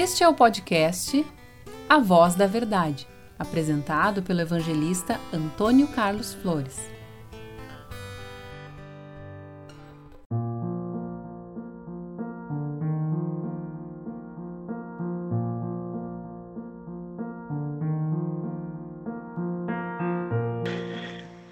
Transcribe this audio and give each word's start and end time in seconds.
Este 0.00 0.22
é 0.22 0.28
o 0.28 0.32
podcast 0.32 1.26
A 1.88 1.98
Voz 1.98 2.36
da 2.36 2.46
Verdade, 2.46 3.04
apresentado 3.36 4.22
pelo 4.22 4.40
evangelista 4.40 5.18
Antônio 5.32 5.88
Carlos 5.88 6.34
Flores. 6.34 6.78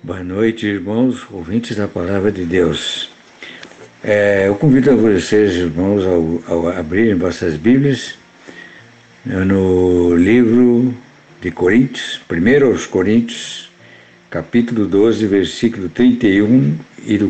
Boa 0.05 0.23
noite, 0.23 0.69
irmãos, 0.69 1.27
ouvintes 1.33 1.77
da 1.77 1.89
Palavra 1.89 2.31
de 2.31 2.45
Deus. 2.45 3.11
É, 4.05 4.47
eu 4.47 4.55
convido 4.55 4.93
a 4.93 4.95
vocês, 4.95 5.53
irmãos, 5.57 6.05
ao, 6.07 6.69
ao 6.69 6.69
abrirem 6.69 7.17
vossas 7.17 7.57
Bíblias 7.57 8.17
no 9.27 10.15
livro 10.15 10.95
de 11.43 11.51
Coríntios, 11.51 12.21
1 12.31 12.65
aos 12.65 12.87
Coríntios, 12.87 13.69
capítulo 14.31 14.87
12, 14.87 15.27
versículo 15.27 15.89
31 15.89 16.79
e 17.05 17.19
do 17.19 17.29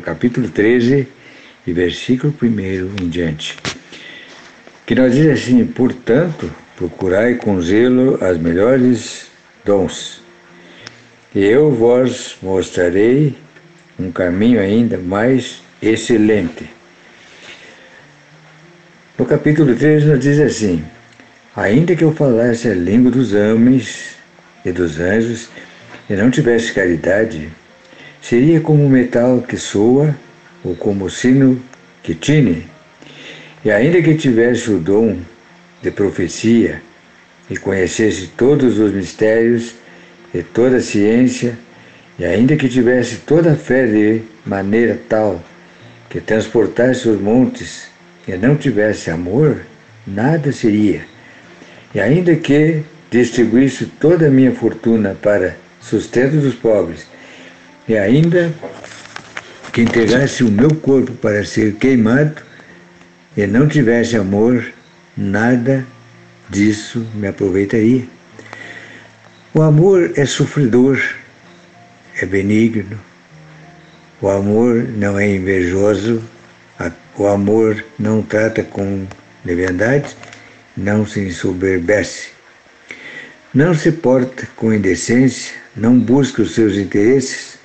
capítulo 0.00 0.48
13 0.48 1.06
e 1.66 1.72
versículo 1.74 2.34
1 2.42 3.02
em 3.02 3.08
diante. 3.10 3.58
Que 4.86 4.94
nós 4.94 5.14
diz 5.14 5.26
assim, 5.26 5.66
portanto, 5.66 6.50
procurai 6.74 7.34
com 7.34 7.60
zelo 7.60 8.18
as 8.24 8.38
melhores 8.38 9.26
dons, 9.66 10.22
e 11.34 11.44
eu 11.44 11.70
vos 11.70 12.38
mostrarei 12.42 13.36
um 13.98 14.10
caminho 14.10 14.60
ainda 14.60 14.96
mais 14.96 15.60
excelente. 15.82 16.70
No 19.18 19.26
capítulo 19.26 19.76
3 19.76 20.04
nos 20.06 20.20
diz 20.20 20.40
assim: 20.40 20.82
Ainda 21.58 21.96
que 21.96 22.04
eu 22.04 22.14
falasse 22.14 22.68
a 22.68 22.72
língua 22.72 23.10
dos 23.10 23.34
homens 23.34 24.14
e 24.64 24.70
dos 24.70 25.00
anjos 25.00 25.48
e 26.08 26.14
não 26.14 26.30
tivesse 26.30 26.72
caridade, 26.72 27.48
seria 28.22 28.60
como 28.60 28.86
o 28.86 28.88
metal 28.88 29.42
que 29.42 29.56
soa 29.56 30.16
ou 30.62 30.76
como 30.76 31.06
o 31.06 31.10
sino 31.10 31.60
que 32.00 32.14
tine. 32.14 32.64
E 33.64 33.72
ainda 33.72 34.00
que 34.00 34.14
tivesse 34.14 34.70
o 34.70 34.78
dom 34.78 35.18
de 35.82 35.90
profecia 35.90 36.80
e 37.50 37.56
conhecesse 37.56 38.28
todos 38.36 38.78
os 38.78 38.92
mistérios 38.92 39.74
e 40.32 40.44
toda 40.44 40.76
a 40.76 40.80
ciência, 40.80 41.58
e 42.20 42.24
ainda 42.24 42.56
que 42.56 42.68
tivesse 42.68 43.16
toda 43.26 43.54
a 43.54 43.56
fé 43.56 43.84
de 43.84 44.22
maneira 44.46 44.96
tal 45.08 45.42
que 46.08 46.20
transportasse 46.20 47.08
os 47.08 47.20
montes 47.20 47.88
e 48.28 48.36
não 48.36 48.54
tivesse 48.54 49.10
amor, 49.10 49.62
nada 50.06 50.52
seria. 50.52 51.17
E 51.94 52.00
ainda 52.00 52.36
que 52.36 52.82
distribuísse 53.10 53.86
toda 53.86 54.26
a 54.26 54.30
minha 54.30 54.54
fortuna 54.54 55.16
para 55.20 55.56
sustento 55.80 56.36
dos 56.36 56.54
pobres, 56.54 57.06
e 57.88 57.96
ainda 57.96 58.52
que 59.72 59.80
entregasse 59.82 60.44
o 60.44 60.50
meu 60.50 60.74
corpo 60.74 61.12
para 61.12 61.44
ser 61.44 61.74
queimado, 61.76 62.42
e 63.36 63.46
não 63.46 63.68
tivesse 63.68 64.16
amor, 64.16 64.72
nada 65.16 65.86
disso 66.50 67.06
me 67.14 67.28
aproveitaria. 67.28 68.04
O 69.54 69.62
amor 69.62 70.12
é 70.16 70.26
sofredor, 70.26 71.00
é 72.20 72.26
benigno, 72.26 72.98
o 74.20 74.28
amor 74.28 74.84
não 74.96 75.18
é 75.18 75.28
invejoso, 75.28 76.22
o 77.16 77.26
amor 77.26 77.84
não 77.98 78.22
trata 78.22 78.62
com 78.62 79.06
leviandade, 79.44 80.16
não 80.78 81.04
se 81.04 81.20
ensoberbece. 81.20 82.28
Não 83.52 83.74
se 83.74 83.90
porta 83.90 84.48
com 84.54 84.72
indecência, 84.72 85.52
não 85.74 85.98
busca 85.98 86.42
os 86.42 86.54
seus 86.54 86.76
interesses, 86.76 87.58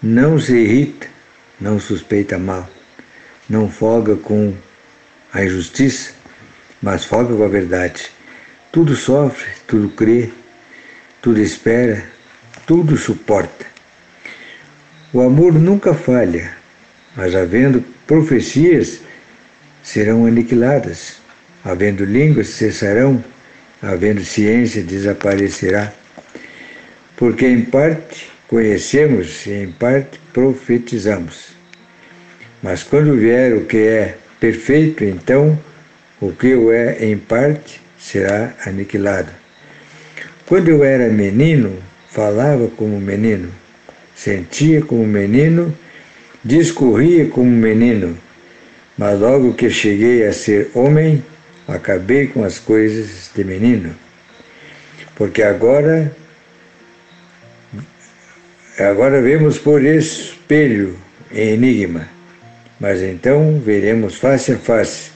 não 0.00 0.38
se 0.38 0.54
irrita, 0.54 1.08
não 1.60 1.80
suspeita 1.80 2.38
mal, 2.38 2.68
não 3.48 3.68
folga 3.68 4.14
com 4.14 4.54
a 5.32 5.44
injustiça, 5.44 6.12
mas 6.80 7.04
folga 7.04 7.34
com 7.34 7.42
a 7.42 7.48
verdade. 7.48 8.10
Tudo 8.70 8.94
sofre, 8.94 9.50
tudo 9.66 9.88
crê, 9.90 10.30
tudo 11.20 11.40
espera, 11.40 12.04
tudo 12.66 12.96
suporta. 12.96 13.66
O 15.12 15.20
amor 15.20 15.54
nunca 15.54 15.94
falha, 15.94 16.56
mas 17.16 17.34
havendo 17.34 17.84
profecias, 18.06 19.00
serão 19.82 20.26
aniquiladas, 20.26 21.21
havendo 21.64 22.04
línguas, 22.04 22.48
cessarão, 22.48 23.22
havendo 23.80 24.24
ciência, 24.24 24.82
desaparecerá. 24.82 25.92
Porque 27.16 27.46
em 27.46 27.62
parte 27.64 28.30
conhecemos 28.48 29.46
e 29.46 29.52
em 29.52 29.72
parte 29.72 30.20
profetizamos. 30.32 31.56
Mas 32.62 32.82
quando 32.82 33.16
vier 33.16 33.54
o 33.54 33.64
que 33.64 33.78
é 33.78 34.16
perfeito, 34.38 35.04
então 35.04 35.58
o 36.20 36.32
que 36.32 36.54
o 36.54 36.72
é 36.72 37.04
em 37.04 37.16
parte 37.18 37.80
será 37.98 38.54
aniquilado. 38.66 39.30
Quando 40.46 40.68
eu 40.68 40.84
era 40.84 41.08
menino, 41.08 41.78
falava 42.08 42.68
como 42.68 43.00
menino 43.00 43.52
sentia 44.22 44.80
como 44.80 45.04
menino, 45.04 45.76
discorria 46.44 47.26
como 47.26 47.50
menino, 47.50 48.16
mas 48.96 49.18
logo 49.18 49.54
que 49.54 49.68
cheguei 49.68 50.24
a 50.24 50.32
ser 50.32 50.70
homem, 50.74 51.24
acabei 51.68 52.26
com 52.26 52.44
as 52.44 52.58
coisas 52.58 53.30
de 53.34 53.44
menino. 53.44 53.94
Porque 55.14 55.42
agora 55.42 56.14
agora 58.78 59.20
vemos 59.20 59.58
por 59.58 59.84
espelho 59.84 60.98
em 61.30 61.54
enigma, 61.54 62.08
mas 62.80 63.02
então 63.02 63.60
veremos 63.64 64.16
face 64.16 64.52
a 64.52 64.58
face. 64.58 65.10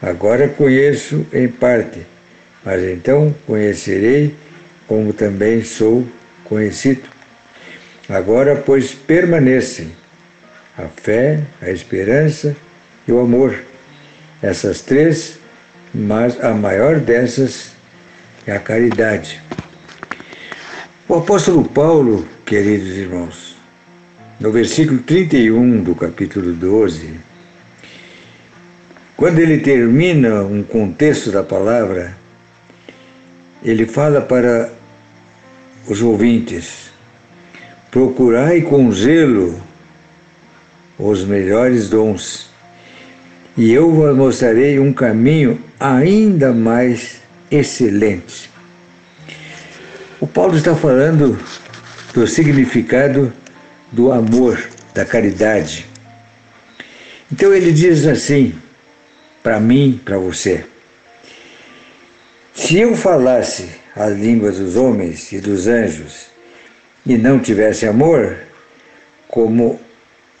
Agora 0.00 0.48
conheço 0.48 1.26
em 1.32 1.48
parte, 1.48 2.06
mas 2.64 2.82
então 2.84 3.34
conhecerei 3.46 4.34
como 4.86 5.12
também 5.12 5.62
sou 5.62 6.06
conhecido. 6.44 7.02
Agora, 8.08 8.56
pois, 8.56 8.94
permanecem 8.94 9.92
a 10.78 10.84
fé, 10.84 11.40
a 11.60 11.70
esperança 11.70 12.56
e 13.06 13.12
o 13.12 13.20
amor. 13.20 13.54
Essas 14.40 14.80
três, 14.80 15.37
mas 15.94 16.42
a 16.42 16.52
maior 16.52 17.00
dessas 17.00 17.72
é 18.46 18.52
a 18.52 18.58
caridade. 18.58 19.40
O 21.08 21.14
apóstolo 21.14 21.64
Paulo, 21.64 22.26
queridos 22.44 22.96
irmãos, 22.96 23.56
no 24.38 24.52
versículo 24.52 25.00
31 25.00 25.82
do 25.82 25.94
capítulo 25.94 26.52
12, 26.52 27.14
quando 29.16 29.38
ele 29.38 29.58
termina 29.58 30.42
um 30.42 30.62
contexto 30.62 31.32
da 31.32 31.42
palavra, 31.42 32.16
ele 33.64 33.86
fala 33.86 34.20
para 34.20 34.70
os 35.88 36.02
ouvintes: 36.02 36.90
Procurai 37.90 38.60
com 38.60 38.92
zelo 38.92 39.60
os 40.98 41.24
melhores 41.24 41.88
dons, 41.88 42.50
e 43.56 43.72
eu 43.72 43.90
vos 43.90 44.16
mostrarei 44.16 44.78
um 44.78 44.92
caminho 44.92 45.67
ainda 45.78 46.52
mais 46.52 47.20
excelente. 47.50 48.50
O 50.20 50.26
Paulo 50.26 50.56
está 50.56 50.74
falando 50.74 51.38
do 52.12 52.26
significado 52.26 53.32
do 53.92 54.12
amor, 54.12 54.68
da 54.92 55.04
caridade. 55.04 55.86
Então 57.30 57.54
ele 57.54 57.72
diz 57.72 58.06
assim, 58.06 58.54
para 59.42 59.60
mim, 59.60 60.00
para 60.04 60.18
você: 60.18 60.64
se 62.54 62.78
eu 62.78 62.96
falasse 62.96 63.68
as 63.94 64.16
línguas 64.16 64.58
dos 64.58 64.76
homens 64.76 65.32
e 65.32 65.40
dos 65.40 65.66
anjos, 65.66 66.26
e 67.06 67.16
não 67.16 67.38
tivesse 67.38 67.86
amor, 67.86 68.36
como 69.28 69.80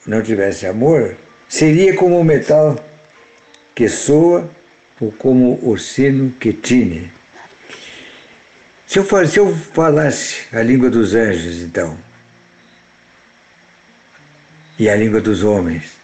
não 0.06 0.22
tivesse 0.22 0.66
amor, 0.66 1.16
seria 1.48 1.94
como 1.94 2.18
o 2.18 2.24
metal 2.24 2.76
que 3.74 3.88
soa 3.88 4.50
ou 5.00 5.12
como 5.12 5.58
o 5.62 5.76
sino 5.78 6.30
que 6.32 6.52
tine. 6.52 7.12
Se 8.86 8.98
eu, 8.98 9.26
se 9.26 9.38
eu 9.38 9.54
falasse 9.54 10.46
a 10.52 10.62
língua 10.62 10.90
dos 10.90 11.14
anjos, 11.14 11.62
então, 11.62 11.98
e 14.78 14.88
a 14.88 14.96
língua 14.96 15.20
dos 15.20 15.42
homens, 15.42 15.98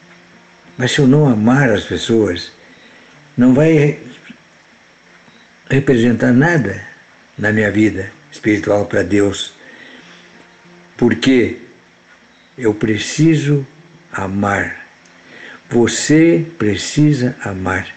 mas 0.76 0.92
se 0.92 1.00
eu 1.00 1.06
não 1.06 1.26
amar 1.26 1.70
as 1.70 1.84
pessoas, 1.84 2.52
não 3.36 3.54
vai 3.54 3.98
representar 5.70 6.32
nada 6.32 6.84
na 7.38 7.52
minha 7.52 7.70
vida 7.70 8.12
espiritual 8.30 8.86
para 8.86 9.02
Deus 9.02 9.54
porque 10.96 11.58
eu 12.56 12.74
preciso 12.74 13.66
amar. 14.12 14.86
Você 15.70 16.46
precisa 16.58 17.36
amar. 17.42 17.88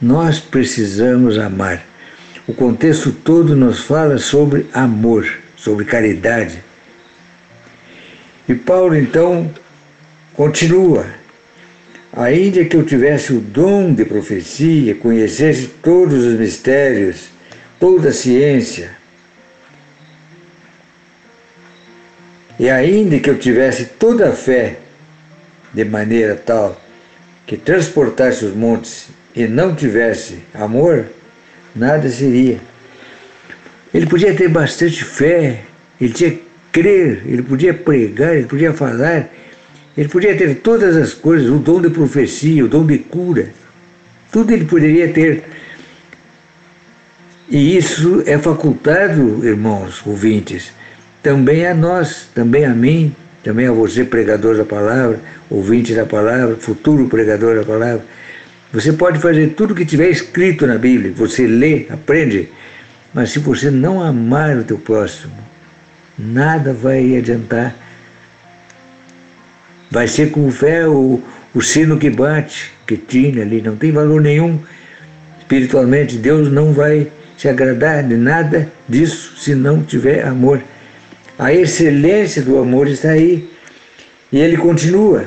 Nós 0.00 0.38
precisamos 0.38 1.38
amar. 1.38 1.84
O 2.46 2.54
contexto 2.54 3.12
todo 3.12 3.56
nos 3.56 3.80
fala 3.80 4.18
sobre 4.18 4.66
amor, 4.72 5.28
sobre 5.56 5.84
caridade. 5.84 6.62
E 8.48 8.54
Paulo 8.54 8.96
então 8.96 9.50
continua. 10.34 11.06
Ainda 12.12 12.64
que 12.64 12.76
eu 12.76 12.86
tivesse 12.86 13.32
o 13.32 13.40
dom 13.40 13.92
de 13.92 14.04
profecia, 14.04 14.94
conhecesse 14.94 15.66
todos 15.82 16.24
os 16.24 16.38
mistérios, 16.38 17.28
toda 17.78 18.08
a 18.08 18.12
ciência, 18.12 18.96
e 22.58 22.68
ainda 22.68 23.20
que 23.20 23.30
eu 23.30 23.38
tivesse 23.38 23.84
toda 23.84 24.30
a 24.30 24.32
fé, 24.32 24.78
de 25.72 25.84
maneira 25.84 26.34
tal 26.34 26.80
que 27.46 27.56
transportasse 27.56 28.44
os 28.44 28.54
montes 28.54 29.08
e 29.38 29.46
não 29.46 29.72
tivesse 29.72 30.40
amor, 30.52 31.04
nada 31.74 32.08
seria. 32.10 32.58
Ele 33.94 34.04
podia 34.04 34.34
ter 34.34 34.48
bastante 34.48 35.04
fé, 35.04 35.60
ele 36.00 36.12
tinha 36.12 36.36
crer, 36.72 37.22
ele 37.24 37.42
podia 37.44 37.72
pregar, 37.72 38.34
ele 38.34 38.46
podia 38.46 38.72
falar, 38.72 39.30
ele 39.96 40.08
podia 40.08 40.36
ter 40.36 40.56
todas 40.56 40.96
as 40.96 41.14
coisas, 41.14 41.48
o 41.48 41.58
dom 41.58 41.80
de 41.80 41.88
profecia, 41.88 42.64
o 42.64 42.68
dom 42.68 42.84
de 42.84 42.98
cura, 42.98 43.50
tudo 44.32 44.52
ele 44.52 44.64
poderia 44.64 45.12
ter. 45.12 45.44
E 47.48 47.76
isso 47.76 48.24
é 48.26 48.36
facultado, 48.38 49.46
irmãos 49.46 50.02
ouvintes, 50.04 50.72
também 51.22 51.64
a 51.64 51.72
nós, 51.72 52.28
também 52.34 52.64
a 52.64 52.74
mim, 52.74 53.14
também 53.44 53.68
a 53.68 53.72
você, 53.72 54.04
pregador 54.04 54.56
da 54.56 54.64
palavra, 54.64 55.20
ouvinte 55.48 55.94
da 55.94 56.04
palavra, 56.04 56.56
futuro 56.56 57.06
pregador 57.06 57.54
da 57.54 57.62
palavra. 57.62 58.04
Você 58.72 58.92
pode 58.92 59.18
fazer 59.18 59.54
tudo 59.54 59.72
o 59.72 59.74
que 59.74 59.86
tiver 59.86 60.10
escrito 60.10 60.66
na 60.66 60.76
Bíblia, 60.76 61.12
você 61.16 61.46
lê, 61.46 61.86
aprende, 61.88 62.50
mas 63.14 63.30
se 63.30 63.38
você 63.38 63.70
não 63.70 64.02
amar 64.02 64.58
o 64.58 64.64
teu 64.64 64.78
próximo, 64.78 65.32
nada 66.18 66.74
vai 66.74 67.16
adiantar. 67.16 67.74
Vai 69.90 70.06
ser 70.06 70.30
com 70.30 70.50
fé 70.50 70.86
o, 70.86 71.22
o 71.54 71.62
sino 71.62 71.98
que 71.98 72.10
bate, 72.10 72.70
que 72.86 72.96
tinha 72.98 73.40
ali, 73.40 73.62
não 73.62 73.74
tem 73.74 73.90
valor 73.90 74.20
nenhum. 74.20 74.60
Espiritualmente, 75.38 76.18
Deus 76.18 76.52
não 76.52 76.74
vai 76.74 77.10
se 77.38 77.48
agradar 77.48 78.02
de 78.02 78.16
nada 78.16 78.70
disso 78.86 79.34
se 79.38 79.54
não 79.54 79.82
tiver 79.82 80.26
amor. 80.26 80.62
A 81.38 81.54
excelência 81.54 82.42
do 82.42 82.58
amor 82.58 82.86
está 82.86 83.10
aí. 83.10 83.48
E 84.30 84.38
ele 84.38 84.58
continua: 84.58 85.24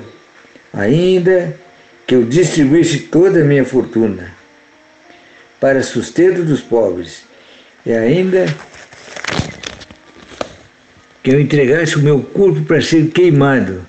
ainda 0.72 1.56
que 2.08 2.16
eu 2.16 2.24
distribuísse 2.24 3.00
toda 3.00 3.42
a 3.42 3.44
minha 3.44 3.64
fortuna 3.64 4.32
para 5.60 5.84
sustento 5.84 6.44
dos 6.44 6.62
pobres, 6.62 7.24
e 7.86 7.94
ainda 7.94 8.46
que 11.24 11.30
eu 11.32 11.40
entregasse 11.40 11.96
o 11.96 12.02
meu 12.02 12.22
corpo 12.22 12.62
para 12.62 12.82
ser 12.82 13.12
queimado 13.12 13.86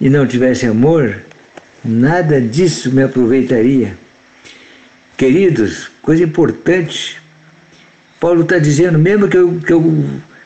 e 0.00 0.08
não 0.08 0.26
tivesse 0.26 0.66
amor, 0.66 1.22
nada 1.84 2.40
disso 2.40 2.92
me 2.92 3.02
aproveitaria. 3.02 3.96
Queridos, 5.16 5.90
coisa 6.02 6.24
importante. 6.24 7.20
Paulo 8.20 8.42
está 8.42 8.58
dizendo, 8.58 8.98
mesmo 8.98 9.28
que 9.28 9.36
eu, 9.36 9.60
que 9.60 9.72
eu 9.72 9.80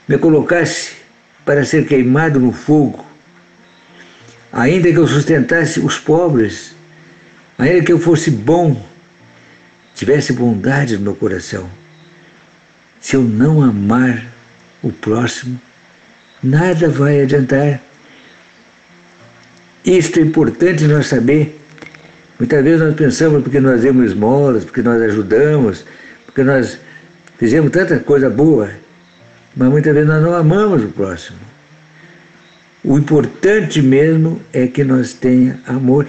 me 0.07 0.19
colocasse 0.19 0.93
para 1.45 1.65
ser 1.65 1.87
queimado 1.87 2.39
no 2.39 2.53
fogo, 2.53 3.05
ainda 4.53 4.93
que 4.93 4.99
eu 4.99 5.07
sustentasse 5.07 5.81
os 5.81 5.99
pobres, 5.99 6.75
ainda 7.61 7.85
que 7.85 7.93
eu 7.93 7.99
fosse 7.99 8.31
bom, 8.31 8.81
tivesse 9.95 10.33
bondade 10.33 10.97
no 10.97 11.03
meu 11.03 11.15
coração, 11.15 11.69
se 13.01 13.17
eu 13.17 13.23
não 13.23 13.63
amar 13.63 14.27
o 14.83 14.91
próximo, 14.91 15.61
nada 16.43 16.89
vai 16.89 17.23
adiantar. 17.23 17.81
Isto 19.85 20.21
é 20.21 20.23
importante 20.23 20.85
nós 20.85 21.07
saber. 21.07 21.59
Muitas 22.39 22.65
vezes 22.65 22.81
nós 22.81 22.95
pensamos 22.95 23.43
porque 23.43 23.61
nós 23.61 23.83
demos 23.83 24.11
esmolas, 24.11 24.65
porque 24.65 24.83
nós 24.83 25.01
ajudamos, 25.03 25.85
porque 26.25 26.43
nós 26.43 26.79
fizemos 27.39 27.71
tanta 27.71 27.99
coisa 27.99 28.31
boa, 28.31 28.71
mas 29.55 29.69
muitas 29.69 29.93
vezes 29.93 30.09
nós 30.09 30.23
não 30.23 30.35
amamos 30.35 30.83
o 30.83 30.89
próximo. 30.89 31.39
O 32.83 32.97
importante 32.97 33.83
mesmo 33.83 34.41
é 34.53 34.67
que 34.67 34.83
nós 34.83 35.13
tenha 35.13 35.61
amor, 35.67 36.07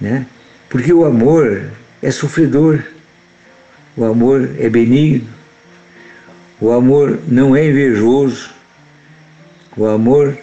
né? 0.00 0.26
Porque 0.68 0.92
o 0.92 1.04
amor 1.04 1.70
é 2.02 2.10
sofredor, 2.10 2.82
o 3.96 4.04
amor 4.04 4.50
é 4.58 4.68
benigno, 4.68 5.28
o 6.60 6.72
amor 6.72 7.18
não 7.26 7.54
é 7.54 7.66
invejoso, 7.66 8.50
o 9.76 9.86
amor 9.86 10.36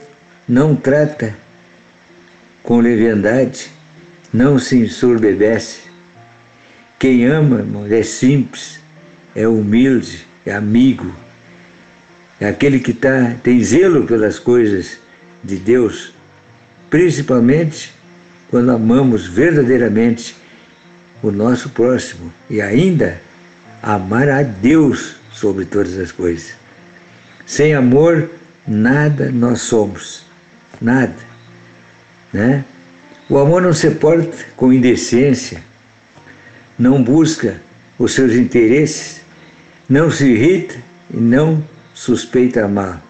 não 0.48 0.76
trata 0.76 1.36
com 2.64 2.80
leviandade, 2.80 3.70
não 4.34 4.58
se 4.58 4.78
ensorbebece. 4.78 5.82
Quem 6.98 7.26
ama, 7.26 7.66
é 7.90 8.02
simples, 8.04 8.80
é 9.36 9.48
humilde, 9.48 10.26
é 10.46 10.54
amigo 10.54 11.14
é 12.40 12.48
aquele 12.48 12.80
que 12.80 12.94
tá, 12.94 13.36
tem 13.42 13.64
zelo 13.64 14.06
pelas 14.06 14.38
coisas 14.38 15.00
de 15.44 15.56
Deus, 15.56 16.14
principalmente 16.90 17.94
quando 18.56 18.72
amamos 18.72 19.28
verdadeiramente 19.28 20.34
o 21.22 21.30
nosso 21.30 21.68
próximo 21.72 22.32
e 22.50 22.62
ainda 22.62 23.22
amar 23.84 24.30
a 24.30 24.44
Deus 24.44 25.18
sobre 25.30 25.66
todas 25.66 25.98
as 25.98 26.10
coisas. 26.10 26.56
Sem 27.46 27.76
amor, 27.76 28.30
nada 28.66 29.30
nós 29.30 29.60
somos, 29.60 30.26
nada. 30.80 31.18
Né? 32.32 32.64
O 33.28 33.38
amor 33.38 33.62
não 33.62 33.74
se 33.74 33.92
porta 33.92 34.38
com 34.56 34.72
indecência, 34.72 35.62
não 36.80 37.04
busca 37.04 37.62
os 38.00 38.14
seus 38.14 38.36
interesses, 38.36 39.20
não 39.90 40.10
se 40.10 40.28
irrita 40.28 40.76
e 41.14 41.18
não 41.18 41.62
suspeita 41.94 42.64
amar. 42.64 43.04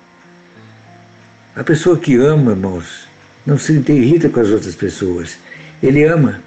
A 1.55 1.63
pessoa 1.63 1.99
que 1.99 2.15
ama, 2.15 2.53
irmãos, 2.53 3.05
não 3.45 3.57
se 3.57 3.73
irrita 3.73 4.29
com 4.29 4.39
as 4.39 4.49
outras 4.49 4.75
pessoas. 4.75 5.37
Ele 5.81 6.03
ama. 6.03 6.41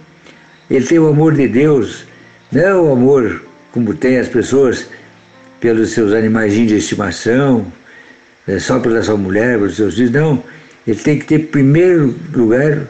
Ele 0.70 0.84
tem 0.84 0.98
o 0.98 1.08
amor 1.08 1.34
de 1.34 1.48
Deus, 1.48 2.04
não 2.52 2.62
é 2.62 2.74
o 2.74 2.92
amor 2.92 3.42
como 3.72 3.94
tem 3.94 4.18
as 4.18 4.28
pessoas 4.28 4.86
pelos 5.60 5.90
seus 5.90 6.12
animais 6.12 6.52
de 6.52 6.74
estimação, 6.74 7.70
é 8.46 8.58
só 8.58 8.78
pela 8.78 9.02
sua 9.02 9.16
mulher, 9.16 9.58
pelos 9.58 9.76
seus 9.76 9.94
filhos. 9.94 10.10
Não. 10.10 10.42
Ele 10.86 10.98
tem 10.98 11.18
que 11.18 11.26
ter, 11.26 11.40
em 11.40 11.46
primeiro 11.46 12.14
lugar, 12.32 12.86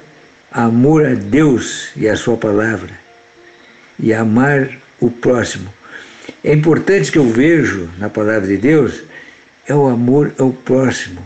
amor 0.53 1.05
a 1.05 1.15
Deus 1.15 1.91
e 1.97 2.09
a 2.09 2.17
Sua 2.17 2.37
palavra. 2.37 2.91
E 3.99 4.15
amar 4.15 4.71
o 5.01 5.11
próximo. 5.11 5.69
É 6.45 6.53
importante 6.53 7.11
que 7.11 7.19
eu 7.19 7.29
vejo 7.29 7.89
na 7.99 8.09
palavra 8.09 8.47
de 8.47 8.57
Deus 8.57 9.03
é 9.67 9.75
o 9.75 9.87
amor 9.87 10.33
ao 10.39 10.53
próximo. 10.53 11.21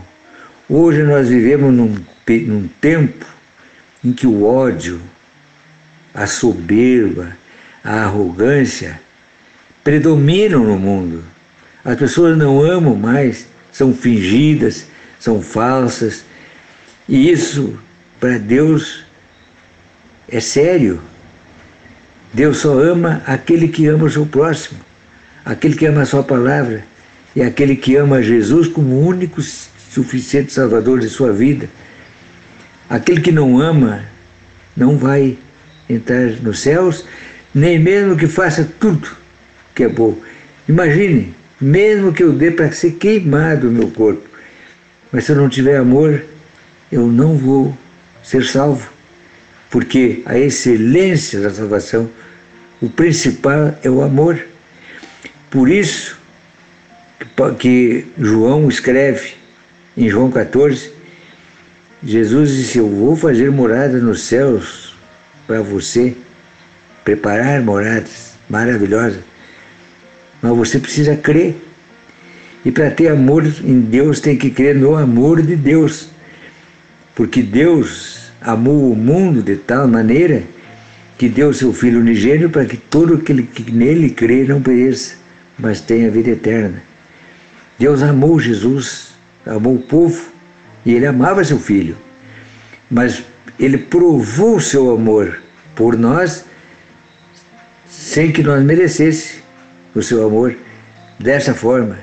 Hoje 0.67 1.03
nós 1.03 1.29
vivemos 1.29 1.73
num, 1.73 1.95
num 2.27 2.67
tempo 2.81 3.25
em 4.03 4.11
que 4.11 4.27
o 4.27 4.43
ódio, 4.43 5.01
a 6.13 6.27
soberba, 6.27 7.35
a 7.83 8.03
arrogância 8.03 8.99
predominam 9.83 10.63
no 10.63 10.77
mundo. 10.77 11.23
As 11.83 11.97
pessoas 11.97 12.37
não 12.37 12.61
amam 12.61 12.95
mais, 12.95 13.47
são 13.71 13.93
fingidas, 13.93 14.87
são 15.19 15.41
falsas. 15.41 16.25
E 17.07 17.29
isso, 17.29 17.77
para 18.19 18.37
Deus, 18.37 19.03
é 20.29 20.39
sério. 20.39 21.01
Deus 22.33 22.57
só 22.57 22.79
ama 22.79 23.21
aquele 23.25 23.67
que 23.67 23.87
ama 23.87 24.05
o 24.05 24.09
seu 24.09 24.25
próximo, 24.25 24.79
aquele 25.45 25.75
que 25.75 25.85
ama 25.85 26.01
a 26.01 26.05
sua 26.05 26.23
palavra 26.23 26.83
é 27.35 27.45
aquele 27.45 27.75
que 27.75 27.95
ama 27.95 28.21
Jesus 28.21 28.67
como 28.67 28.99
único 28.99 29.41
suficiente 29.41 30.53
Salvador 30.53 30.99
de 30.99 31.09
sua 31.09 31.33
vida. 31.33 31.67
Aquele 32.93 33.21
que 33.21 33.31
não 33.31 33.59
ama 33.59 34.05
não 34.77 34.99
vai 34.99 35.35
entrar 35.89 36.29
nos 36.43 36.59
céus, 36.59 37.03
nem 37.51 37.79
mesmo 37.79 38.15
que 38.15 38.27
faça 38.27 38.69
tudo 38.79 39.09
que 39.73 39.85
é 39.85 39.89
bom. 39.89 40.15
Imagine, 40.69 41.33
mesmo 41.59 42.13
que 42.13 42.21
eu 42.21 42.31
dê 42.31 42.51
para 42.51 42.71
ser 42.71 42.91
queimado 42.91 43.67
o 43.67 43.71
meu 43.71 43.89
corpo, 43.89 44.21
mas 45.11 45.25
se 45.25 45.31
eu 45.31 45.37
não 45.37 45.49
tiver 45.49 45.77
amor, 45.77 46.23
eu 46.91 47.07
não 47.07 47.35
vou 47.35 47.75
ser 48.21 48.45
salvo. 48.45 48.87
Porque 49.71 50.21
a 50.27 50.37
excelência 50.37 51.41
da 51.41 51.49
salvação, 51.49 52.07
o 52.79 52.87
principal 52.91 53.75
é 53.81 53.89
o 53.89 54.03
amor. 54.03 54.39
Por 55.49 55.67
isso, 55.67 56.15
que 57.57 58.05
João 58.19 58.69
escreve 58.69 59.31
em 59.97 60.07
João 60.07 60.29
14, 60.29 60.93
Jesus 62.03 62.51
disse: 62.51 62.77
Eu 62.77 62.89
vou 62.89 63.15
fazer 63.15 63.49
morada 63.49 63.97
nos 63.99 64.23
céus 64.23 64.95
para 65.47 65.61
você, 65.61 66.15
preparar 67.03 67.61
moradas 67.61 68.33
maravilhosas. 68.49 69.21
Mas 70.41 70.55
você 70.55 70.79
precisa 70.79 71.15
crer. 71.15 71.55
E 72.65 72.71
para 72.71 72.91
ter 72.91 73.09
amor 73.09 73.45
em 73.63 73.79
Deus, 73.81 74.19
tem 74.19 74.37
que 74.37 74.49
crer 74.49 74.75
no 74.75 74.95
amor 74.95 75.41
de 75.41 75.55
Deus. 75.55 76.09
Porque 77.15 77.41
Deus 77.41 78.31
amou 78.41 78.91
o 78.91 78.95
mundo 78.95 79.41
de 79.41 79.55
tal 79.55 79.87
maneira 79.87 80.43
que 81.17 81.29
deu 81.29 81.53
seu 81.53 81.71
Filho 81.71 81.99
unigênio 81.99 82.49
para 82.49 82.65
que 82.65 82.75
todo 82.75 83.15
aquele 83.15 83.43
que 83.43 83.71
nele 83.71 84.09
crê 84.09 84.43
não 84.43 84.61
pereça, 84.61 85.15
mas 85.57 85.79
tenha 85.79 86.09
vida 86.09 86.31
eterna. 86.31 86.81
Deus 87.77 88.01
amou 88.01 88.39
Jesus, 88.39 89.13
amou 89.45 89.75
o 89.75 89.81
povo, 89.81 90.32
e 90.85 90.93
ele 90.93 91.05
amava 91.05 91.43
seu 91.43 91.59
Filho. 91.59 91.97
Mas 92.89 93.23
ele 93.59 93.77
provou 93.77 94.59
seu 94.59 94.91
amor 94.91 95.41
por 95.75 95.97
nós 95.97 96.45
sem 97.87 98.31
que 98.31 98.43
nós 98.43 98.63
merecesse 98.63 99.41
o 99.95 100.01
seu 100.01 100.25
amor 100.25 100.55
dessa 101.19 101.53
forma. 101.53 101.99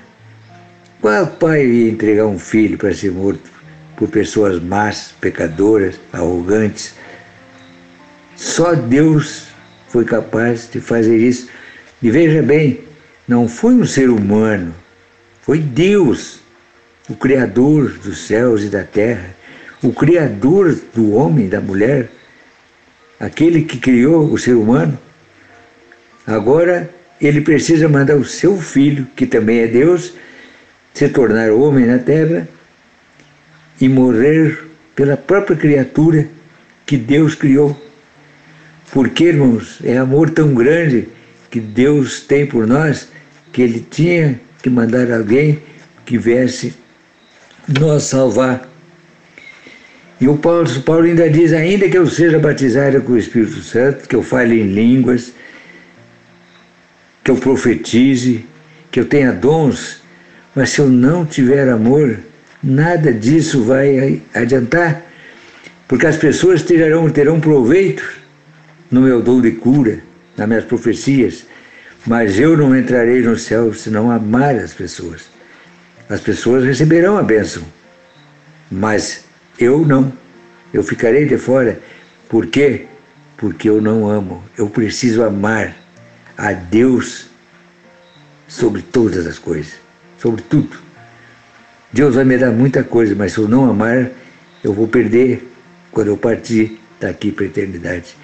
Qual 1.00 1.26
pai 1.26 1.64
ia 1.66 1.90
entregar 1.90 2.26
um 2.26 2.38
filho 2.38 2.76
para 2.76 2.94
ser 2.94 3.10
morto 3.10 3.50
por 3.96 4.08
pessoas 4.08 4.62
más, 4.62 5.14
pecadoras, 5.20 6.00
arrogantes? 6.12 6.94
Só 8.37 8.75
Deus 8.75 9.46
foi 9.88 10.04
capaz 10.04 10.68
de 10.70 10.80
fazer 10.80 11.16
isso. 11.16 11.49
E 12.02 12.10
veja 12.10 12.42
bem, 12.42 12.80
não 13.28 13.46
foi 13.49 13.75
um 13.75 13.87
ser 13.87 14.10
humano, 14.10 14.75
foi 15.42 15.58
Deus, 15.58 16.39
o 17.11 17.17
Criador 17.17 17.99
dos 17.99 18.21
céus 18.21 18.62
e 18.62 18.69
da 18.69 18.85
terra, 18.85 19.35
o 19.83 19.93
Criador 19.93 20.79
do 20.95 21.12
homem 21.12 21.47
e 21.47 21.49
da 21.49 21.61
mulher, 21.61 22.09
aquele 23.19 23.62
que 23.62 23.79
criou 23.79 24.33
o 24.33 24.38
ser 24.38 24.55
humano. 24.55 24.97
Agora 26.25 26.88
ele 27.21 27.40
precisa 27.40 27.88
mandar 27.88 28.14
o 28.14 28.25
seu 28.25 28.57
filho, 28.59 29.09
que 29.17 29.26
também 29.26 29.59
é 29.59 29.67
Deus, 29.67 30.14
se 30.95 31.09
tornar 31.09 31.50
homem 31.50 31.85
na 31.85 31.99
terra 31.99 32.49
e 33.81 33.88
morrer 33.88 34.67
pela 34.95 35.17
própria 35.17 35.57
criatura 35.57 36.29
que 36.87 36.97
Deus 36.97 37.35
criou. 37.35 37.76
Porque, 38.93 39.25
irmãos, 39.25 39.81
é 39.83 39.97
amor 39.97 40.31
tão 40.31 40.55
grande 40.55 41.09
que 41.50 41.59
Deus 41.59 42.21
tem 42.21 42.47
por 42.47 42.69
nós 42.69 43.09
que 43.52 43.62
ele 43.62 43.85
tinha 43.90 44.40
que 44.62 44.71
mandar 44.71 45.11
alguém 45.11 45.61
que 46.07 46.17
viesse 46.17 46.79
nos 47.69 48.05
salvar. 48.05 48.69
E 50.21 50.29
o 50.29 50.37
Paulo, 50.37 50.69
Paulo 50.83 51.05
ainda 51.05 51.29
diz: 51.31 51.52
ainda 51.52 51.88
que 51.88 51.97
eu 51.97 52.07
seja 52.07 52.38
batizado 52.38 53.00
com 53.00 53.12
o 53.12 53.19
Espírito 53.19 53.62
Santo, 53.62 54.09
que 54.09 54.14
eu 54.14 54.23
fale 54.23 54.61
em 54.61 54.67
línguas, 54.67 55.33
que 57.25 57.31
eu 57.31 57.37
profetize, 57.37 58.45
que 58.90 59.00
eu 59.00 59.05
tenha 59.07 59.33
dons, 59.33 60.02
mas 60.55 60.71
se 60.71 60.81
eu 60.81 60.88
não 60.88 61.25
tiver 61.25 61.69
amor, 61.69 62.19
nada 62.62 63.12
disso 63.12 63.62
vai 63.62 64.21
adiantar, 64.35 65.02
porque 65.88 66.07
as 66.07 66.17
pessoas 66.17 66.62
terão, 66.62 67.09
terão 67.09 67.40
proveito 67.40 68.02
no 68.90 69.02
meu 69.02 69.23
dom 69.23 69.40
de 69.40 69.52
cura, 69.52 70.00
nas 70.37 70.49
minhas 70.49 70.64
profecias, 70.64 71.47
mas 72.07 72.38
eu 72.38 72.57
não 72.57 72.76
entrarei 72.76 73.23
no 73.23 73.37
céu 73.38 73.73
se 73.73 73.90
não 73.90 74.11
amar 74.11 74.57
as 74.57 74.75
pessoas. 74.75 75.39
As 76.11 76.21
pessoas 76.21 76.64
receberão 76.64 77.17
a 77.17 77.23
bênção, 77.23 77.62
mas 78.69 79.25
eu 79.57 79.87
não. 79.87 80.12
Eu 80.75 80.83
ficarei 80.83 81.25
de 81.25 81.38
fora. 81.38 81.79
Por 82.29 82.47
quê? 82.49 82.87
Porque 83.37 83.71
eu 83.71 83.81
não 83.81 84.11
amo. 84.11 84.43
Eu 84.59 84.69
preciso 84.69 85.23
amar 85.23 85.76
a 86.37 86.52
Deus 86.52 87.29
sobre 88.49 88.83
todas 88.83 89.25
as 89.25 89.38
coisas, 89.38 89.75
sobre 90.19 90.43
tudo. 90.43 90.76
Deus 91.93 92.17
vai 92.17 92.25
me 92.25 92.37
dar 92.37 92.50
muita 92.50 92.83
coisa, 92.83 93.14
mas 93.14 93.33
se 93.33 93.38
eu 93.38 93.49
não 93.49 93.71
amar, 93.71 94.11
eu 94.64 94.73
vou 94.73 94.88
perder 94.88 95.49
quando 95.93 96.09
eu 96.09 96.17
partir 96.17 96.81
daqui 96.99 97.31
para 97.31 97.45
a 97.45 97.49
eternidade. 97.49 98.17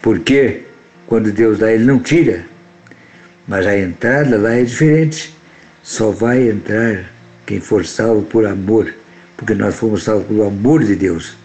Porque 0.00 0.62
quando 1.08 1.32
Deus 1.32 1.58
dá, 1.58 1.72
Ele 1.72 1.84
não 1.84 1.98
tira. 1.98 2.46
Mas 3.46 3.66
a 3.66 3.76
entrada 3.76 4.38
lá 4.38 4.52
é 4.52 4.62
diferente. 4.62 5.31
Só 5.82 6.10
vai 6.10 6.48
entrar 6.48 7.10
quem 7.44 7.60
for 7.60 7.84
salvo 7.84 8.22
por 8.22 8.46
amor, 8.46 8.94
porque 9.36 9.54
nós 9.54 9.74
fomos 9.74 10.04
salvos 10.04 10.26
pelo 10.26 10.46
amor 10.46 10.84
de 10.84 10.94
Deus. 10.94 11.36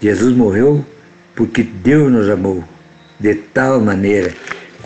Jesus 0.00 0.34
morreu 0.36 0.84
porque 1.34 1.62
Deus 1.62 2.12
nos 2.12 2.28
amou 2.28 2.62
de 3.18 3.34
tal 3.34 3.80
maneira 3.80 4.34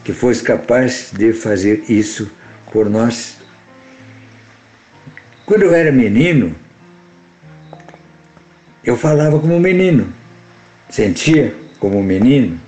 que 0.05 0.13
fosse 0.13 0.43
capaz 0.43 1.11
de 1.13 1.33
fazer 1.33 1.85
isso 1.89 2.31
por 2.73 2.89
nós. 2.89 3.39
Quando 5.45 5.63
eu 5.63 5.75
era 5.75 5.91
menino, 5.91 6.55
eu 8.85 8.97
falava 8.97 9.41
como 9.41 9.59
menino, 9.59 10.13
sentia 10.89 11.55
como 11.81 12.03
menino, 12.03 12.61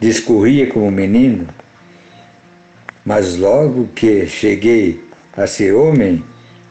discorria 0.00 0.68
como 0.68 0.90
menino, 0.90 1.46
mas 3.04 3.36
logo 3.36 3.88
que 3.88 4.26
cheguei 4.26 5.01
a 5.36 5.46
ser 5.46 5.72
homem, 5.72 6.24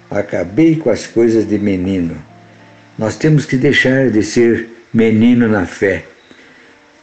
acabei 0.10 0.75
com 0.75 0.89
as 0.89 1.08
coisas 1.08 1.48
de 1.48 1.58
menino. 1.58 2.15
Nós 2.98 3.15
temos 3.15 3.46
que 3.46 3.58
deixar 3.58 4.10
de 4.10 4.22
ser 4.24 4.70
menino 4.94 5.48
na 5.48 5.65
fé. 5.65 6.06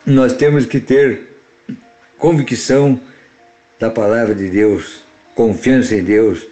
Nós 0.06 0.34
temos 0.34 0.66
que 0.66 0.80
ter 0.80 1.28
convicção 2.18 3.00
da 3.78 3.90
palavra 3.90 4.34
de 4.34 4.48
Deus, 4.48 5.02
confiança 5.34 5.94
em 5.94 6.04
Deus. 6.04 6.46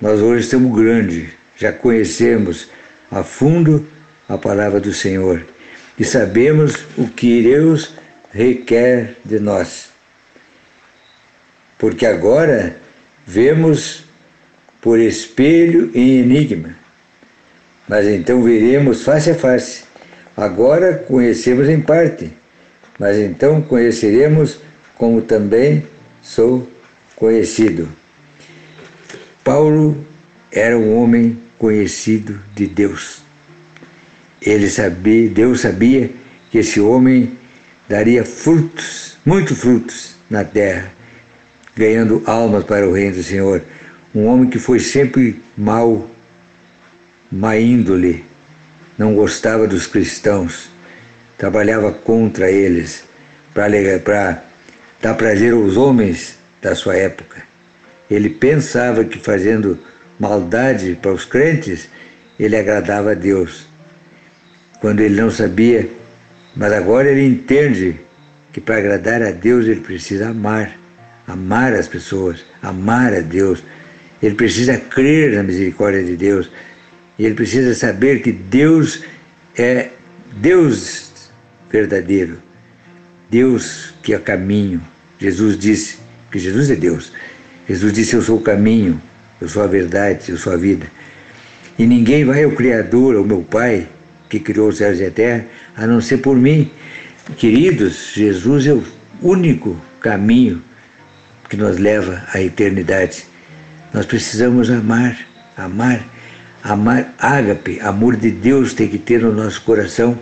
Nós 0.00 0.20
hoje 0.20 0.44
estamos 0.44 0.76
grandes, 0.76 1.30
já 1.56 1.72
conhecemos 1.72 2.68
a 3.10 3.22
fundo 3.22 3.86
a 4.28 4.38
palavra 4.38 4.80
do 4.80 4.92
Senhor 4.92 5.44
e 5.98 6.04
sabemos 6.04 6.86
o 6.96 7.08
que 7.08 7.42
Deus 7.42 7.92
requer 8.32 9.16
de 9.24 9.38
nós. 9.38 9.90
Porque 11.78 12.06
agora 12.06 12.76
vemos 13.26 14.04
por 14.80 14.98
espelho 14.98 15.90
e 15.94 16.20
enigma, 16.20 16.74
mas 17.88 18.06
então 18.06 18.42
veremos 18.42 19.02
face 19.02 19.30
a 19.30 19.34
face. 19.34 19.84
Agora 20.36 20.94
conhecemos 20.94 21.68
em 21.68 21.80
parte, 21.80 22.32
mas 22.98 23.18
então 23.18 23.60
conheceremos 23.60 24.60
como 24.96 25.20
também 25.22 25.82
sou 26.22 26.68
conhecido. 27.16 27.88
Paulo 29.44 29.96
era 30.52 30.78
um 30.78 30.96
homem 30.96 31.38
conhecido 31.58 32.40
de 32.54 32.66
Deus. 32.66 33.22
Ele 34.40 34.68
sabia, 34.70 35.28
Deus 35.28 35.60
sabia 35.60 36.10
que 36.50 36.58
esse 36.58 36.80
homem 36.80 37.36
daria 37.88 38.24
frutos, 38.24 39.18
muitos 39.26 39.58
frutos 39.58 40.14
na 40.30 40.44
terra, 40.44 40.90
ganhando 41.76 42.22
almas 42.26 42.64
para 42.64 42.88
o 42.88 42.92
reino 42.92 43.16
do 43.16 43.22
Senhor. 43.22 43.62
Um 44.14 44.26
homem 44.26 44.50
que 44.50 44.58
foi 44.58 44.80
sempre 44.80 45.40
mau, 45.56 46.10
má 47.30 47.56
índole, 47.56 48.24
não 48.98 49.14
gostava 49.14 49.66
dos 49.66 49.86
cristãos, 49.86 50.68
trabalhava 51.38 51.92
contra 51.92 52.50
eles 52.50 53.04
para 53.54 54.42
dar 55.00 55.14
prazer 55.14 55.52
aos 55.52 55.76
homens 55.76 56.38
da 56.60 56.74
sua 56.74 56.96
época. 56.96 57.42
Ele 58.10 58.28
pensava 58.28 59.04
que 59.04 59.18
fazendo 59.18 59.78
maldade 60.18 60.98
para 61.00 61.12
os 61.12 61.24
crentes, 61.24 61.88
ele 62.38 62.56
agradava 62.56 63.12
a 63.12 63.14
Deus. 63.14 63.66
Quando 64.80 65.00
ele 65.00 65.20
não 65.20 65.30
sabia, 65.30 65.88
mas 66.56 66.72
agora 66.72 67.08
ele 67.08 67.24
entende 67.24 68.00
que 68.52 68.60
para 68.60 68.78
agradar 68.78 69.22
a 69.22 69.30
Deus 69.30 69.66
ele 69.66 69.80
precisa 69.80 70.30
amar, 70.30 70.76
amar 71.26 71.72
as 71.72 71.86
pessoas, 71.86 72.44
amar 72.60 73.14
a 73.14 73.20
Deus. 73.20 73.62
Ele 74.22 74.34
precisa 74.34 74.76
crer 74.76 75.36
na 75.36 75.42
misericórdia 75.42 76.04
de 76.04 76.16
Deus. 76.16 76.50
E 77.18 77.24
ele 77.24 77.34
precisa 77.34 77.74
saber 77.74 78.22
que 78.22 78.32
Deus 78.32 79.02
é 79.56 79.90
Deus 80.36 81.30
verdadeiro. 81.70 82.38
Deus 83.30 83.94
que 84.02 84.14
é 84.14 84.18
caminho. 84.18 84.80
Jesus 85.18 85.58
disse 85.58 85.98
que 86.30 86.38
Jesus 86.38 86.70
é 86.70 86.74
Deus. 86.74 87.12
Jesus 87.68 87.92
disse: 87.92 88.14
Eu 88.14 88.22
sou 88.22 88.38
o 88.38 88.42
caminho, 88.42 89.00
eu 89.40 89.48
sou 89.48 89.62
a 89.62 89.66
verdade, 89.66 90.30
eu 90.30 90.36
sou 90.36 90.52
a 90.52 90.56
vida. 90.56 90.86
E 91.78 91.86
ninguém 91.86 92.24
vai 92.24 92.44
ao 92.44 92.50
Criador, 92.52 93.16
ao 93.16 93.24
meu 93.24 93.42
Pai, 93.42 93.86
que 94.28 94.40
criou 94.40 94.68
os 94.68 94.78
céus 94.78 94.98
e 95.00 95.04
a 95.04 95.10
terra, 95.10 95.46
a 95.76 95.86
não 95.86 96.00
ser 96.00 96.18
por 96.18 96.36
mim. 96.36 96.70
Queridos, 97.36 98.12
Jesus 98.14 98.66
é 98.66 98.74
o 98.74 98.82
único 99.22 99.80
caminho 100.00 100.62
que 101.48 101.56
nos 101.56 101.78
leva 101.78 102.22
à 102.32 102.40
eternidade. 102.40 103.24
Nós 103.92 104.06
precisamos 104.06 104.70
amar, 104.70 105.18
amar, 105.56 106.04
amar 106.62 107.14
ágape, 107.18 107.80
amor 107.80 108.16
de 108.16 108.30
Deus 108.30 108.72
tem 108.72 108.88
que 108.88 108.98
ter 108.98 109.20
no 109.20 109.32
nosso 109.32 109.62
coração. 109.62 110.18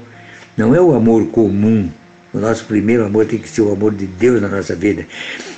Não 0.56 0.74
é 0.74 0.80
o 0.80 0.94
amor 0.94 1.28
comum 1.28 1.90
O 2.32 2.38
nosso 2.38 2.64
primeiro 2.64 3.04
amor 3.04 3.26
tem 3.26 3.38
que 3.38 3.48
ser 3.48 3.62
o 3.62 3.72
amor 3.72 3.94
de 3.94 4.06
Deus 4.06 4.40
na 4.42 4.48
nossa 4.48 4.74
vida. 4.74 5.06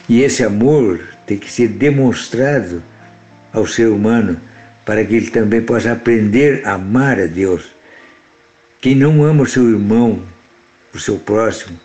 E 0.09 0.23
esse 0.23 0.45
amor 0.45 1.01
tem 1.27 1.39
que 1.39 1.51
ser 1.51 1.69
demonstrado 1.69 2.83
ao 3.53 3.67
ser 3.67 3.89
humano 3.89 4.41
para 4.85 5.05
que 5.05 5.15
ele 5.15 5.31
também 5.31 5.63
possa 5.63 5.93
aprender 5.93 6.63
a 6.65 6.75
amar 6.75 7.19
a 7.21 7.27
Deus. 7.27 7.75
Quem 8.81 8.95
não 8.95 9.25
ama 9.25 9.43
o 9.43 9.47
seu 9.47 9.69
irmão, 9.69 10.23
o 10.95 10.99
seu 10.99 11.17
próximo, 11.19 11.79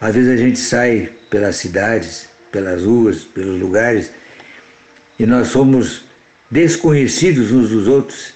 às 0.00 0.14
vezes 0.14 0.30
a 0.32 0.36
gente 0.36 0.58
sai 0.58 1.10
pelas 1.30 1.56
cidades, 1.56 2.28
pelas 2.50 2.82
ruas, 2.82 3.22
pelos 3.22 3.60
lugares, 3.60 4.10
e 5.22 5.26
nós 5.26 5.48
somos 5.48 6.02
desconhecidos 6.50 7.52
uns 7.52 7.70
dos 7.70 7.86
outros. 7.86 8.34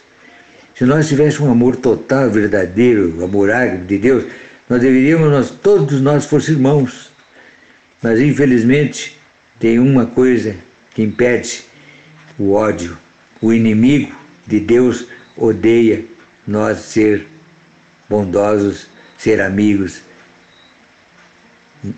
Se 0.73 0.85
nós 0.85 1.09
tivéssemos 1.09 1.49
um 1.49 1.51
amor 1.51 1.75
total, 1.75 2.31
verdadeiro, 2.31 3.25
amor 3.25 3.51
ágil 3.51 3.85
de 3.85 3.99
Deus, 3.99 4.25
nós 4.69 4.81
deveríamos, 4.81 5.29
nós, 5.29 5.51
todos 5.51 6.01
nós 6.01 6.27
fossemos 6.27 6.49
irmãos. 6.49 7.11
Mas 8.01 8.21
infelizmente 8.21 9.19
tem 9.59 9.81
uma 9.81 10.07
coisa 10.07 10.55
que 10.95 11.03
impede 11.03 11.65
o 12.39 12.53
ódio. 12.53 12.97
O 13.43 13.53
inimigo 13.53 14.15
de 14.47 14.61
Deus 14.61 15.09
odeia 15.37 16.05
nós 16.47 16.79
ser 16.79 17.27
bondosos, 18.09 18.87
ser 19.19 19.41
amigos. 19.41 20.03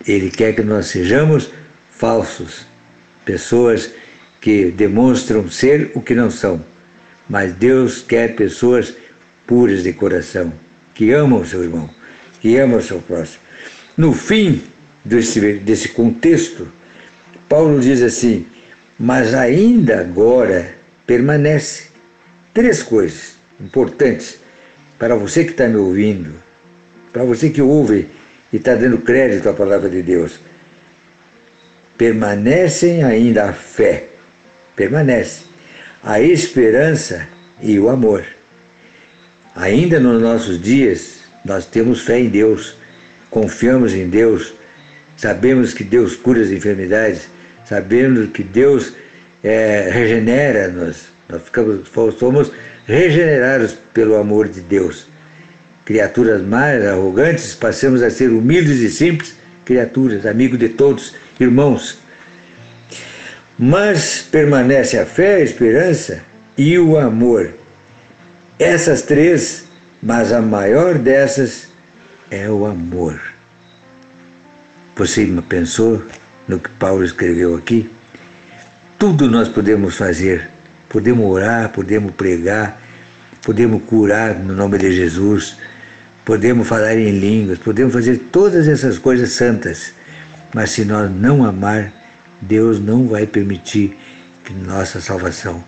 Ele 0.07 0.31
quer 0.31 0.55
que 0.55 0.63
nós 0.63 0.87
sejamos 0.87 1.51
falsos, 1.91 2.65
pessoas 3.27 3.98
que 4.41 4.71
demonstram 4.71 5.51
ser 5.51 5.91
o 5.95 6.01
que 6.01 6.15
não 6.15 6.31
são. 6.31 6.65
Mas 7.29 7.53
Deus 7.55 8.03
quer 8.03 8.35
pessoas 8.35 8.95
puras 9.47 9.83
de 9.83 9.93
coração, 9.93 10.53
que 10.95 11.13
amam 11.13 11.41
o 11.41 11.47
seu 11.47 11.63
irmão, 11.63 11.89
que 12.41 12.57
amam 12.57 12.79
o 12.79 12.83
seu 12.83 13.01
próximo. 13.01 13.41
No 13.97 14.13
fim 14.13 14.63
desse, 15.05 15.55
desse 15.55 15.89
contexto, 15.89 16.69
Paulo 17.49 17.81
diz 17.81 18.03
assim: 18.03 18.47
Mas 18.99 19.35
ainda 19.35 20.01
agora 20.01 20.75
permanece 21.07 21.89
três 22.53 22.83
coisas 22.83 23.37
importantes 23.61 24.39
para 24.99 25.15
você 25.15 25.45
que 25.45 25.53
está 25.53 25.67
me 25.67 25.77
ouvindo, 25.77 26.33
para 27.13 27.25
você 27.25 27.51
que 27.51 27.63
ouve 27.63 28.09
e 28.53 28.57
está 28.57 28.75
dando 28.75 28.99
crédito 28.99 29.49
à 29.49 29.53
palavra 29.53 29.89
de 29.89 30.03
Deus. 30.03 30.39
Permanecem 31.97 33.03
ainda 33.03 33.47
a 33.47 33.53
fé, 33.53 34.09
permanece, 34.79 35.43
a 36.05 36.21
esperança 36.21 37.27
e 37.61 37.81
o 37.81 37.89
amor. 37.89 38.25
Ainda 39.57 39.99
nos 39.99 40.23
nossos 40.23 40.63
dias, 40.63 41.19
nós 41.45 41.67
temos 41.67 42.03
fé 42.03 42.21
em 42.21 42.29
Deus, 42.29 42.77
confiamos 43.29 43.93
em 43.93 44.09
Deus, 44.09 44.55
sabemos 45.17 45.75
que 45.75 45.83
Deus 45.83 46.15
cura 46.15 46.41
as 46.41 46.51
enfermidades, 46.51 47.29
sabemos 47.65 48.31
que 48.31 48.45
Deus 48.45 48.93
é, 49.43 49.91
regenera-nos, 49.93 51.09
nós 51.29 51.43
ficamos, 51.43 51.89
somos 52.17 52.53
regenerados 52.87 53.77
pelo 53.93 54.15
amor 54.15 54.49
de 54.49 54.61
Deus. 54.61 55.09
Criaturas 55.85 56.41
mais 56.41 56.87
arrogantes, 56.87 57.53
passamos 57.53 58.01
a 58.01 58.11
ser 58.11 58.31
humildes 58.31 58.79
e 58.79 58.91
simples 58.91 59.37
criaturas, 59.65 60.25
amigos 60.25 60.59
de 60.59 60.69
todos, 60.69 61.15
irmãos. 61.41 61.99
Mas 63.59 64.23
permanece 64.23 64.97
a 64.99 65.05
fé, 65.05 65.37
a 65.37 65.41
esperança 65.41 66.23
e 66.57 66.79
o 66.79 66.97
amor. 66.97 67.55
Essas 68.59 69.03
três, 69.03 69.65
mas 70.01 70.33
a 70.33 70.41
maior 70.41 70.97
dessas 70.97 71.69
é 72.31 72.49
o 72.49 72.67
amor. 72.67 73.21
Você 74.97 75.27
pensou 75.49 76.05
no 76.47 76.59
que 76.61 76.71
Paulo 76.71 77.05
escreveu 77.05 77.57
aqui? 77.57 77.91
Tudo 78.99 79.29
nós 79.29 79.49
podemos 79.49 79.97
fazer. 79.97 80.49
Podemos 80.89 81.27
orar, 81.27 81.69
podemos 81.71 82.13
pregar, 82.13 82.81
podemos 83.43 83.83
curar 83.85 84.35
no 84.35 84.55
nome 84.55 84.79
de 84.79 84.91
Jesus, 84.91 85.59
podemos 86.25 86.67
falar 86.67 86.97
em 86.97 87.11
línguas, 87.11 87.59
podemos 87.59 87.93
fazer 87.93 88.19
todas 88.33 88.67
essas 88.67 88.99
coisas 88.99 89.33
santas. 89.33 89.93
Mas 90.55 90.71
se 90.71 90.85
nós 90.85 91.11
não 91.11 91.45
amar, 91.45 91.93
Deus 92.41 92.79
não 92.81 93.07
vai 93.09 93.27
permitir 93.27 93.97
que 94.45 94.53
nossa 94.53 95.01
salvação. 95.01 95.63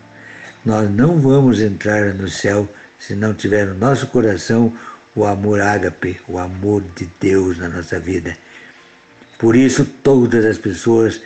Nós 0.65 0.89
não 0.89 1.19
vamos 1.19 1.59
entrar 1.59 2.13
no 2.13 2.27
céu 2.27 2.67
se 2.99 3.15
não 3.15 3.33
tiver 3.33 3.65
no 3.65 3.73
nosso 3.75 4.07
coração 4.07 4.73
o 5.15 5.25
amor 5.25 5.59
ágape, 5.59 6.19
o 6.27 6.37
amor 6.37 6.83
de 6.95 7.09
Deus 7.19 7.57
na 7.57 7.67
nossa 7.67 7.99
vida. 7.99 8.37
Por 9.37 9.55
isso, 9.55 9.85
todas 10.03 10.45
as 10.45 10.57
pessoas 10.57 11.21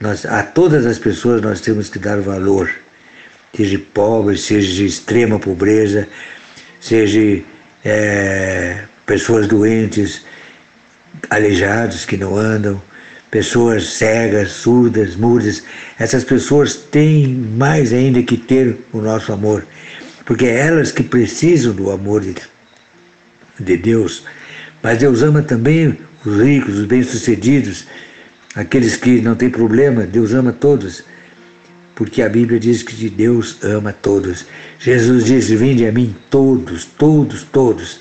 nós, 0.00 0.24
a 0.24 0.42
todas 0.42 0.86
as 0.86 0.98
pessoas 0.98 1.42
nós 1.42 1.60
temos 1.60 1.90
que 1.90 1.98
dar 1.98 2.20
valor, 2.20 2.70
seja 3.54 3.78
pobre, 3.92 4.38
seja 4.38 4.72
de 4.72 4.86
extrema 4.86 5.38
pobreza, 5.38 6.08
seja 6.80 7.42
é, 7.84 8.84
pessoas 9.04 9.46
doentes, 9.46 10.24
aleijados 11.28 12.06
que 12.06 12.16
não 12.16 12.34
andam, 12.34 12.80
pessoas 13.30 13.84
cegas, 13.94 14.52
surdas, 14.52 15.16
mudas. 15.16 15.62
Essas 15.98 16.24
pessoas 16.24 16.74
têm 16.74 17.28
mais 17.28 17.92
ainda 17.92 18.22
que 18.22 18.36
ter 18.36 18.76
o 18.92 19.00
nosso 19.00 19.32
amor, 19.32 19.66
porque 20.24 20.46
é 20.46 20.66
elas 20.66 20.92
que 20.92 21.02
precisam 21.02 21.72
do 21.72 21.90
amor 21.90 22.20
de, 22.20 22.34
de 23.58 23.76
Deus. 23.76 24.24
Mas 24.82 24.98
Deus 24.98 25.22
ama 25.22 25.42
também 25.42 25.98
os 26.24 26.40
ricos, 26.42 26.78
os 26.78 26.86
bem-sucedidos, 26.86 27.86
Aqueles 28.54 28.96
que 28.96 29.20
não 29.20 29.36
têm 29.36 29.48
problema, 29.48 30.04
Deus 30.04 30.32
ama 30.32 30.52
todos, 30.52 31.04
porque 31.94 32.20
a 32.20 32.28
Bíblia 32.28 32.58
diz 32.58 32.82
que 32.82 33.08
Deus 33.08 33.62
ama 33.62 33.92
todos. 33.92 34.44
Jesus 34.80 35.26
disse: 35.26 35.54
Vinde 35.54 35.86
a 35.86 35.92
mim 35.92 36.14
todos, 36.28 36.84
todos, 36.84 37.44
todos. 37.44 38.00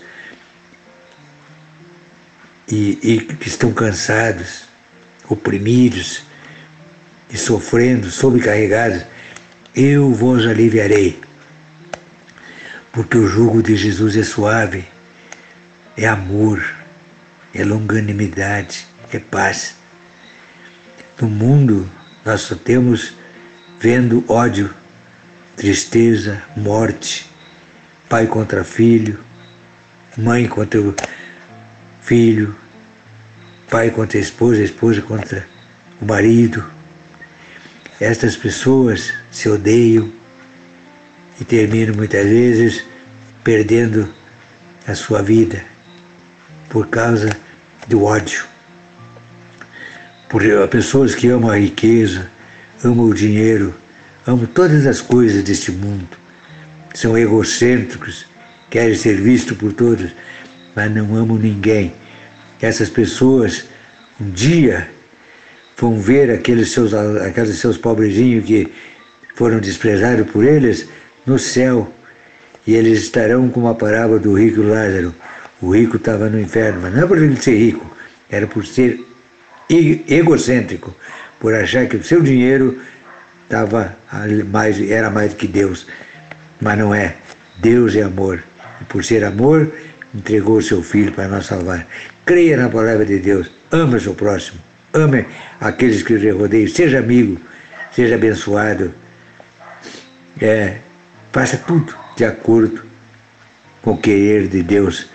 E, 2.68 2.98
e 3.04 3.20
que 3.20 3.48
estão 3.48 3.72
cansados, 3.72 4.64
oprimidos 5.30 6.24
e 7.30 7.38
sofrendo, 7.38 8.10
sobrecarregados, 8.10 9.06
eu 9.76 10.12
vos 10.12 10.46
aliviarei. 10.46 11.20
Porque 12.92 13.18
o 13.18 13.28
jugo 13.28 13.62
de 13.62 13.76
Jesus 13.76 14.18
é 14.18 14.24
suave, 14.24 14.86
é 15.96 16.08
amor, 16.08 16.62
é 17.54 17.64
longanimidade, 17.64 18.86
é 19.14 19.20
paz. 19.20 19.76
No 21.22 21.30
mundo, 21.30 21.88
nós 22.26 22.42
só 22.42 22.56
temos 22.56 23.14
vendo 23.80 24.26
ódio, 24.28 24.74
tristeza, 25.56 26.42
morte, 26.58 27.30
pai 28.10 28.26
contra 28.26 28.64
filho, 28.64 29.20
mãe 30.18 30.48
contra 30.48 30.82
filho, 32.02 32.56
pai 33.70 33.92
contra 33.92 34.18
a 34.18 34.22
esposa, 34.22 34.62
a 34.62 34.66
esposa 34.66 35.02
contra 35.02 35.46
o 36.02 36.06
marido. 36.06 36.64
Estas 38.00 38.36
pessoas 38.36 39.14
se 39.32 39.50
odeiam 39.50 40.12
e 41.40 41.46
terminam 41.46 41.96
muitas 41.96 42.26
vezes 42.26 42.86
perdendo 43.44 44.08
a 44.88 44.96
sua 44.96 45.22
vida 45.22 45.64
por 46.70 46.88
causa 46.88 47.30
do 47.88 48.04
ódio 48.04 48.50
por 50.30 50.44
pessoas 50.70 51.16
que 51.16 51.28
amam 51.28 51.50
a 51.50 51.58
riqueza, 51.58 52.30
amam 52.84 53.08
o 53.08 53.14
dinheiro, 53.14 53.74
amam 54.28 54.46
todas 54.46 54.86
as 54.86 55.02
coisas 55.02 55.44
deste 55.44 55.72
mundo. 55.72 56.08
São 56.94 57.18
egocêntricos, 57.18 58.26
querem 58.70 58.96
ser 58.96 59.20
vistos 59.20 59.58
por 59.58 59.74
todos, 59.74 60.12
mas 60.76 60.94
não 60.94 61.16
amam 61.16 61.36
ninguém. 61.36 61.94
Essas 62.62 62.90
pessoas 62.90 63.66
um 64.20 64.30
dia 64.32 64.90
vão 65.78 66.00
ver 66.00 66.30
aqueles 66.30 66.72
seus, 66.72 66.94
aqueles 66.94 67.58
seus 67.58 67.78
pobrezinhos 67.78 68.46
que 68.46 68.72
foram 69.36 69.60
desprezados 69.60 70.30
por 70.30 70.44
eles 70.44 70.88
no 71.26 71.40
céu. 71.40 71.92
E 72.68 72.76
eles 72.76 73.04
estarão 73.04 73.50
como 73.50 73.70
a 73.70 73.76
parábola 73.76 74.20
do 74.20 74.34
rico 74.34 74.62
Lázaro. 74.62 75.16
O 75.62 75.72
rico 75.72 75.96
estava 75.96 76.30
no 76.30 76.40
inferno, 76.40 76.82
mas 76.82 76.94
não 76.94 77.04
é 77.04 77.08
por 77.08 77.18
ele 77.18 77.36
ser 77.42 77.58
rico, 77.58 77.86
era 78.30 78.46
por 78.48 78.66
ser 78.66 79.00
egocêntrico, 79.70 80.96
por 81.40 81.54
achar 81.54 81.88
que 81.88 81.98
o 81.98 82.04
seu 82.04 82.22
dinheiro 82.22 82.80
tava 83.48 83.98
mais, 84.52 84.80
era 84.90 85.10
mais 85.10 85.34
do 85.34 85.38
que 85.38 85.48
Deus. 85.48 85.88
Mas 86.62 86.78
não 86.78 86.94
é. 86.94 87.16
Deus 87.58 87.96
é 87.96 88.04
amor. 88.04 88.44
E 88.82 88.86
por 88.86 89.04
ser 89.04 89.24
amor, 89.24 89.72
entregou 90.14 90.58
o 90.58 90.62
seu 90.62 90.84
filho 90.84 91.12
para 91.12 91.28
nos 91.28 91.46
salvar. 91.46 91.88
Creia 92.30 92.58
na 92.58 92.70
palavra 92.70 93.04
de 93.08 93.18
Deus. 93.18 93.50
Ame 93.72 93.96
o 93.96 94.00
seu 94.00 94.14
próximo. 94.14 94.60
Ame 94.94 95.26
aqueles 95.60 96.04
que 96.04 96.14
lhe 96.14 96.30
rodeiam. 96.30 96.70
Seja 96.70 97.00
amigo. 97.00 97.42
Seja 97.92 98.14
abençoado. 98.14 98.94
É, 100.40 100.78
faça 101.34 101.58
tudo 101.58 101.92
de 102.16 102.24
acordo 102.24 102.84
com 103.82 103.94
o 103.94 103.98
querer 103.98 104.48
de 104.48 104.62
Deus. 104.62 105.08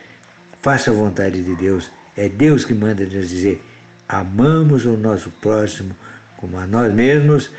Faça 0.60 0.90
a 0.90 0.94
vontade 0.94 1.40
de 1.44 1.54
Deus 1.54 1.88
É 2.16 2.28
Deus 2.28 2.64
que 2.64 2.74
manda 2.74 3.04
nos 3.04 3.28
dizer: 3.28 3.62
amamos 4.08 4.84
o 4.84 4.96
nosso 4.96 5.30
próximo 5.40 5.96
como 6.36 6.58
a 6.58 6.66
nós 6.66 6.92
mesmos 6.92 7.52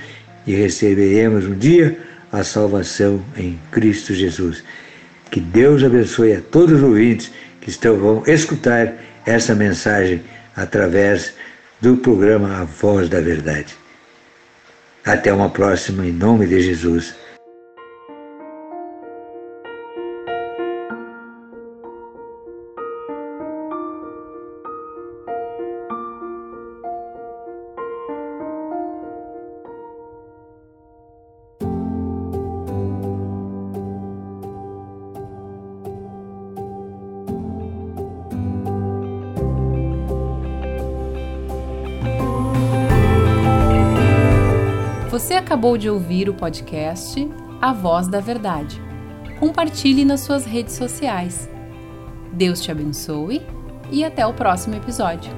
e 0.46 0.54
receberemos 0.54 1.46
um 1.46 1.56
dia 1.58 1.98
a 2.30 2.44
salvação 2.44 3.24
em 3.38 3.58
Cristo 3.72 4.14
Jesus. 4.14 4.66
Que 5.32 5.40
Deus 5.40 5.82
abençoe 5.82 6.34
a 6.34 6.42
todos 6.42 6.76
os 6.76 6.84
ouvintes 6.84 7.32
que 7.62 7.70
estão, 7.70 7.98
vão 7.98 8.22
escutar 8.28 8.94
essa 9.26 9.56
mensagem 9.56 10.24
através 10.56 11.34
do 11.82 11.98
programa 11.98 12.62
A 12.62 12.64
Voz 12.64 13.10
da 13.10 13.20
Verdade. 13.20 13.76
Até 15.06 15.32
uma 15.34 15.50
próxima, 15.50 16.06
em 16.06 16.12
nome 16.12 16.48
de 16.48 16.62
Jesus. 16.62 17.16
Você 45.26 45.34
acabou 45.34 45.76
de 45.76 45.90
ouvir 45.90 46.30
o 46.30 46.36
podcast 46.36 47.28
A 47.60 47.74
Voz 47.74 48.08
da 48.08 48.20
Verdade. 48.20 48.80
Compartilhe 49.40 50.06
nas 50.06 50.20
suas 50.20 50.46
redes 50.46 50.76
sociais. 50.76 51.50
Deus 52.32 52.62
te 52.62 52.70
abençoe 52.70 53.42
e 53.90 54.06
até 54.06 54.24
o 54.24 54.36
próximo 54.36 54.76
episódio. 54.76 55.32